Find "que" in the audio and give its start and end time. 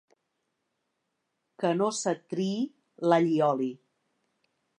1.63-1.73